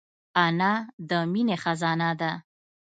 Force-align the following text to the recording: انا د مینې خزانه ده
انا 0.45 0.73
د 1.09 1.11
مینې 1.31 1.55
خزانه 1.63 2.09
ده 2.19 2.31